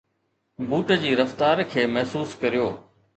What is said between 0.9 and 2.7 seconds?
جي رفتار کي محسوس ڪريو